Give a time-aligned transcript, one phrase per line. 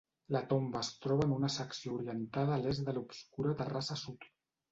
[0.35, 4.27] La tomba es troba en una secció orientada a l'est de l'obscura terrassa sud.